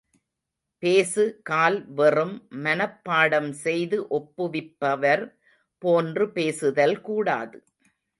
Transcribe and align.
பேசு 0.83 1.23
கால் 1.43 1.77
வெறும் 1.91 2.33
மனப்பாடம் 2.63 3.49
செய்து 3.59 3.97
ஒப்புவிப்பவர் 4.11 5.23
போன்று 5.81 6.27
பேசுதல் 6.31 6.97
கூடாது. 7.01 7.59